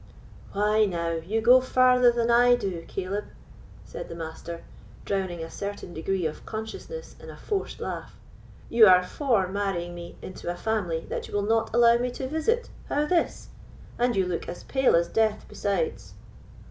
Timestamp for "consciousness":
6.43-7.15